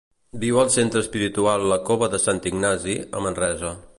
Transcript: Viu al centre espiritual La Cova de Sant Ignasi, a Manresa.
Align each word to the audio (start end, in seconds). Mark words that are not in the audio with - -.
Viu 0.43 0.55
al 0.61 0.71
centre 0.75 1.03
espiritual 1.05 1.67
La 1.73 1.77
Cova 1.91 2.09
de 2.15 2.21
Sant 2.25 2.43
Ignasi, 2.53 2.99
a 3.21 3.25
Manresa. 3.27 3.75